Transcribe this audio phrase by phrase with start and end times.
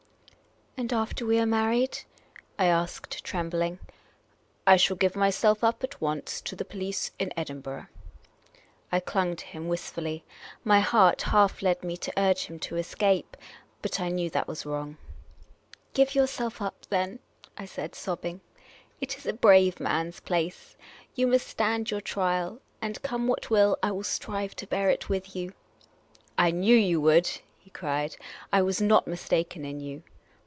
[0.81, 1.99] "And after we are married?"
[2.57, 3.77] I asked, trembling."
[4.67, 7.87] I shall give myself up at once to the police in Kdin burgh."
[8.91, 10.23] I clung to him wistfully.
[10.63, 13.37] My heart half led me to urge him to escape.
[13.83, 14.97] But I knew that was wrong."
[15.93, 17.19] Give your self up, then,"
[17.55, 18.41] I said, sobbing."
[19.01, 20.75] It is a brave man's place.
[21.13, 25.09] You must stand your trial; and, come what will, I will strive to bear it
[25.09, 25.53] with you.""
[26.39, 27.29] I knew you would,"
[27.59, 28.15] he cried."
[28.53, 30.01] I was not mistaken in you."